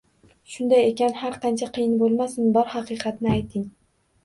[0.53, 3.71] Shunday ekan, har qancha qiyin bo‘lmasin, bor haqiqatni ayting.